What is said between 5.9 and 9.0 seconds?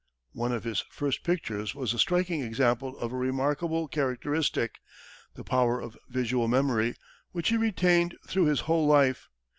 visual memory, which he retained through his whole